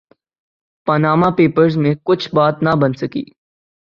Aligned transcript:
Panama 0.87 1.29
Papers 1.29 1.77
میں 1.77 1.93
کچھ 2.03 2.29
بات 2.35 2.63
نہ 2.63 2.69
بن 2.81 2.93
سکی۔ 2.93 3.23